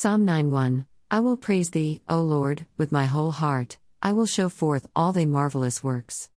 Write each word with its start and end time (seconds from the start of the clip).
Psalm 0.00 0.24
9 0.24 0.52
1 0.52 0.86
I 1.10 1.18
will 1.18 1.36
praise 1.36 1.70
thee, 1.70 2.02
O 2.08 2.22
Lord, 2.22 2.66
with 2.76 2.92
my 2.92 3.06
whole 3.06 3.32
heart, 3.32 3.78
I 4.00 4.12
will 4.12 4.26
show 4.26 4.48
forth 4.48 4.86
all 4.94 5.12
thy 5.12 5.24
marvelous 5.24 5.82
works. 5.82 6.30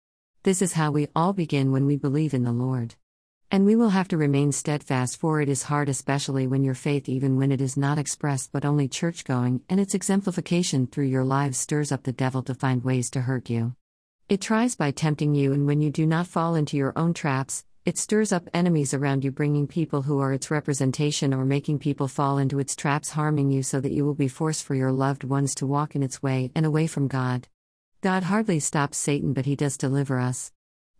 This 0.43 0.61
is 0.61 0.71
how 0.79 0.91
we 0.91 1.09
all 1.13 1.33
begin 1.33 1.73
when 1.73 1.85
we 1.85 1.97
believe 1.97 2.33
in 2.33 2.45
the 2.45 2.53
Lord. 2.53 2.95
And 3.51 3.65
we 3.65 3.75
will 3.75 3.89
have 3.89 4.07
to 4.07 4.17
remain 4.17 4.53
steadfast, 4.53 5.17
for 5.17 5.41
it 5.41 5.49
is 5.49 5.63
hard, 5.63 5.89
especially 5.89 6.47
when 6.47 6.63
your 6.63 6.73
faith, 6.73 7.09
even 7.09 7.35
when 7.35 7.51
it 7.51 7.59
is 7.59 7.75
not 7.75 7.97
expressed 7.97 8.53
but 8.53 8.63
only 8.63 8.87
church 8.87 9.25
going, 9.25 9.59
and 9.67 9.77
its 9.77 9.93
exemplification 9.93 10.87
through 10.87 11.07
your 11.07 11.25
lives 11.25 11.57
stirs 11.57 11.91
up 11.91 12.03
the 12.03 12.13
devil 12.13 12.41
to 12.43 12.55
find 12.55 12.85
ways 12.85 13.09
to 13.09 13.19
hurt 13.19 13.49
you. 13.49 13.75
It 14.29 14.39
tries 14.39 14.77
by 14.77 14.91
tempting 14.91 15.35
you, 15.35 15.51
and 15.51 15.67
when 15.67 15.81
you 15.81 15.91
do 15.91 16.05
not 16.05 16.27
fall 16.27 16.55
into 16.55 16.77
your 16.77 16.93
own 16.95 17.13
traps, 17.13 17.65
it 17.85 17.97
stirs 17.97 18.31
up 18.31 18.49
enemies 18.53 18.93
around 18.93 19.23
you, 19.23 19.31
bringing 19.31 19.65
people 19.65 20.03
who 20.03 20.19
are 20.19 20.33
its 20.33 20.51
representation 20.51 21.33
or 21.33 21.45
making 21.45 21.79
people 21.79 22.07
fall 22.07 22.37
into 22.37 22.59
its 22.59 22.75
traps, 22.75 23.11
harming 23.11 23.49
you 23.51 23.63
so 23.63 23.79
that 23.79 23.91
you 23.91 24.05
will 24.05 24.13
be 24.13 24.27
forced 24.27 24.63
for 24.63 24.75
your 24.75 24.91
loved 24.91 25.23
ones 25.23 25.55
to 25.55 25.65
walk 25.65 25.95
in 25.95 26.03
its 26.03 26.21
way 26.21 26.51
and 26.53 26.65
away 26.65 26.87
from 26.87 27.07
God. 27.07 27.47
God 28.01 28.23
hardly 28.23 28.59
stops 28.59 28.97
Satan, 28.97 29.33
but 29.33 29.45
he 29.45 29.55
does 29.55 29.77
deliver 29.77 30.19
us. 30.19 30.51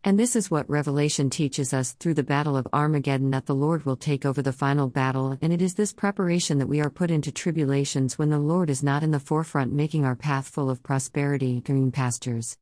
And 0.01 0.17
this 0.17 0.34
is 0.34 0.49
what 0.49 0.70
Revelation 0.70 1.29
teaches 1.29 1.73
us 1.73 1.91
through 1.91 2.13
the 2.13 2.23
Battle 2.23 2.55
of 2.55 2.67
Armageddon 2.71 3.31
that 3.31 3.48
the 3.48 3.55
Lord 3.55 3.85
will 3.85 3.98
take 3.98 4.25
over 4.25 4.41
the 4.41 4.53
final 4.53 4.87
battle, 4.87 5.37
and 5.41 5.51
it 5.51 5.61
is 5.61 5.75
this 5.75 5.91
preparation 5.91 6.57
that 6.59 6.67
we 6.67 6.79
are 6.79 6.89
put 6.89 7.11
into 7.11 7.34
tribulations 7.34 8.17
when 8.17 8.29
the 8.29 8.39
Lord 8.39 8.70
is 8.70 8.81
not 8.81 9.03
in 9.03 9.11
the 9.11 9.20
forefront, 9.20 9.73
making 9.73 10.05
our 10.05 10.15
path 10.15 10.48
full 10.48 10.70
of 10.70 10.81
prosperity 10.81 11.59
green 11.59 11.91
pastures. 11.91 12.57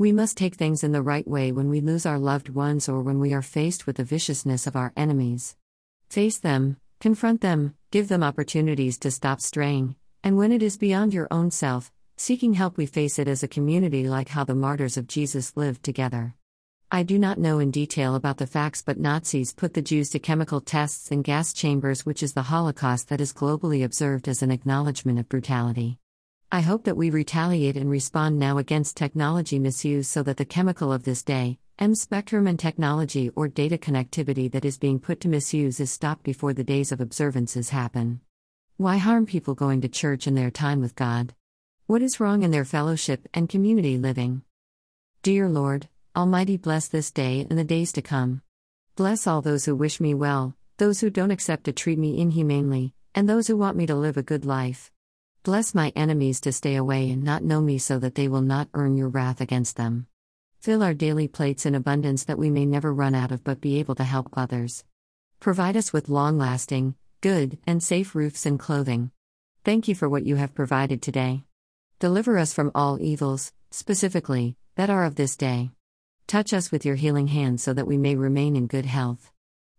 We 0.00 0.12
must 0.12 0.36
take 0.36 0.54
things 0.54 0.84
in 0.84 0.92
the 0.92 1.02
right 1.02 1.26
way 1.26 1.50
when 1.50 1.68
we 1.68 1.80
lose 1.80 2.06
our 2.06 2.20
loved 2.20 2.50
ones 2.50 2.88
or 2.88 3.02
when 3.02 3.18
we 3.18 3.34
are 3.34 3.42
faced 3.42 3.84
with 3.84 3.96
the 3.96 4.04
viciousness 4.04 4.68
of 4.68 4.76
our 4.76 4.92
enemies. 4.96 5.56
Face 6.08 6.38
them, 6.38 6.76
confront 7.00 7.40
them, 7.40 7.74
give 7.90 8.06
them 8.06 8.22
opportunities 8.22 8.96
to 8.98 9.10
stop 9.10 9.40
straying, 9.40 9.96
and 10.22 10.36
when 10.36 10.52
it 10.52 10.62
is 10.62 10.76
beyond 10.76 11.12
your 11.12 11.26
own 11.32 11.50
self, 11.50 11.90
seeking 12.16 12.54
help, 12.54 12.76
we 12.76 12.86
face 12.86 13.18
it 13.18 13.26
as 13.26 13.42
a 13.42 13.48
community 13.48 14.08
like 14.08 14.28
how 14.28 14.44
the 14.44 14.54
martyrs 14.54 14.96
of 14.96 15.08
Jesus 15.08 15.56
lived 15.56 15.82
together. 15.82 16.36
I 16.92 17.02
do 17.02 17.18
not 17.18 17.38
know 17.38 17.58
in 17.58 17.72
detail 17.72 18.14
about 18.14 18.36
the 18.36 18.46
facts, 18.46 18.82
but 18.82 19.00
Nazis 19.00 19.52
put 19.52 19.74
the 19.74 19.82
Jews 19.82 20.10
to 20.10 20.20
chemical 20.20 20.60
tests 20.60 21.10
in 21.10 21.22
gas 21.22 21.52
chambers, 21.52 22.06
which 22.06 22.22
is 22.22 22.34
the 22.34 22.42
Holocaust 22.42 23.08
that 23.08 23.20
is 23.20 23.32
globally 23.32 23.84
observed 23.84 24.28
as 24.28 24.42
an 24.42 24.52
acknowledgement 24.52 25.18
of 25.18 25.28
brutality. 25.28 25.98
I 26.50 26.62
hope 26.62 26.84
that 26.84 26.96
we 26.96 27.10
retaliate 27.10 27.76
and 27.76 27.90
respond 27.90 28.38
now 28.38 28.56
against 28.56 28.96
technology 28.96 29.58
misuse 29.58 30.08
so 30.08 30.22
that 30.22 30.38
the 30.38 30.46
chemical 30.46 30.90
of 30.90 31.02
this 31.02 31.22
day, 31.22 31.58
EM 31.78 31.94
spectrum 31.94 32.46
and 32.46 32.58
technology 32.58 33.28
or 33.36 33.48
data 33.48 33.76
connectivity 33.76 34.50
that 34.52 34.64
is 34.64 34.78
being 34.78 34.98
put 34.98 35.20
to 35.20 35.28
misuse 35.28 35.78
is 35.78 35.92
stopped 35.92 36.22
before 36.22 36.54
the 36.54 36.64
days 36.64 36.90
of 36.90 37.02
observances 37.02 37.68
happen. 37.68 38.22
Why 38.78 38.96
harm 38.96 39.26
people 39.26 39.54
going 39.54 39.82
to 39.82 39.90
church 39.90 40.26
in 40.26 40.34
their 40.36 40.50
time 40.50 40.80
with 40.80 40.94
God? 40.94 41.34
What 41.86 42.00
is 42.00 42.18
wrong 42.18 42.42
in 42.42 42.50
their 42.50 42.64
fellowship 42.64 43.28
and 43.34 43.46
community 43.46 43.98
living? 43.98 44.40
Dear 45.22 45.50
Lord, 45.50 45.88
Almighty, 46.16 46.56
bless 46.56 46.88
this 46.88 47.10
day 47.10 47.46
and 47.50 47.58
the 47.58 47.64
days 47.64 47.92
to 47.92 48.00
come. 48.00 48.40
Bless 48.96 49.26
all 49.26 49.42
those 49.42 49.66
who 49.66 49.76
wish 49.76 50.00
me 50.00 50.14
well, 50.14 50.56
those 50.78 51.00
who 51.00 51.10
don't 51.10 51.30
accept 51.30 51.64
to 51.64 51.72
treat 51.72 51.98
me 51.98 52.18
inhumanely, 52.18 52.94
and 53.14 53.28
those 53.28 53.48
who 53.48 53.56
want 53.58 53.76
me 53.76 53.84
to 53.84 53.94
live 53.94 54.16
a 54.16 54.22
good 54.22 54.46
life. 54.46 54.90
Bless 55.44 55.74
my 55.74 55.92
enemies 55.94 56.40
to 56.40 56.52
stay 56.52 56.74
away 56.74 57.10
and 57.10 57.22
not 57.22 57.44
know 57.44 57.60
me 57.60 57.78
so 57.78 57.98
that 57.98 58.14
they 58.16 58.28
will 58.28 58.42
not 58.42 58.68
earn 58.74 58.96
your 58.96 59.08
wrath 59.08 59.40
against 59.40 59.76
them. 59.76 60.06
Fill 60.60 60.82
our 60.82 60.94
daily 60.94 61.28
plates 61.28 61.64
in 61.64 61.74
abundance 61.74 62.24
that 62.24 62.38
we 62.38 62.50
may 62.50 62.66
never 62.66 62.92
run 62.92 63.14
out 63.14 63.30
of 63.30 63.44
but 63.44 63.60
be 63.60 63.78
able 63.78 63.94
to 63.94 64.04
help 64.04 64.28
others. 64.32 64.84
Provide 65.40 65.76
us 65.76 65.92
with 65.92 66.08
long 66.08 66.36
lasting, 66.36 66.96
good, 67.20 67.58
and 67.66 67.82
safe 67.82 68.14
roofs 68.14 68.44
and 68.44 68.58
clothing. 68.58 69.12
Thank 69.64 69.86
you 69.86 69.94
for 69.94 70.08
what 70.08 70.26
you 70.26 70.36
have 70.36 70.54
provided 70.54 71.00
today. 71.00 71.44
Deliver 72.00 72.36
us 72.36 72.52
from 72.52 72.72
all 72.74 73.00
evils, 73.00 73.52
specifically, 73.70 74.56
that 74.74 74.90
are 74.90 75.04
of 75.04 75.14
this 75.14 75.36
day. 75.36 75.70
Touch 76.26 76.52
us 76.52 76.70
with 76.70 76.84
your 76.84 76.96
healing 76.96 77.28
hand 77.28 77.60
so 77.60 77.72
that 77.72 77.86
we 77.86 77.96
may 77.96 78.16
remain 78.16 78.56
in 78.56 78.66
good 78.66 78.86
health. 78.86 79.30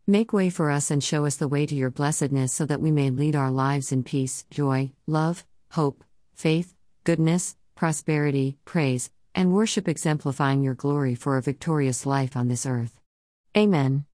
Make 0.09 0.33
way 0.33 0.49
for 0.49 0.71
us 0.71 0.89
and 0.89 1.03
show 1.03 1.27
us 1.27 1.35
the 1.35 1.47
way 1.47 1.67
to 1.67 1.75
your 1.75 1.91
blessedness 1.91 2.51
so 2.51 2.65
that 2.65 2.81
we 2.81 2.89
may 2.89 3.11
lead 3.11 3.35
our 3.35 3.51
lives 3.51 3.91
in 3.91 4.01
peace, 4.01 4.43
joy, 4.49 4.91
love, 5.05 5.45
hope, 5.73 6.03
faith, 6.33 6.73
goodness, 7.03 7.55
prosperity, 7.75 8.57
praise, 8.65 9.11
and 9.35 9.53
worship, 9.53 9.87
exemplifying 9.87 10.63
your 10.63 10.73
glory 10.73 11.13
for 11.13 11.37
a 11.37 11.43
victorious 11.43 12.07
life 12.07 12.35
on 12.35 12.47
this 12.47 12.65
earth. 12.65 12.99
Amen. 13.55 14.05